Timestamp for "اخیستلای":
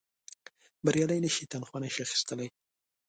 2.05-2.49